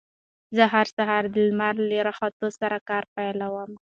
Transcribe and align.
زه 0.55 0.63
هر 0.73 0.87
سهار 0.97 1.23
د 1.33 1.35
لمر 1.47 1.75
له 1.89 1.97
راختو 2.07 2.47
سره 2.59 2.77
کار 2.89 3.03
پيلوم. 3.15 3.71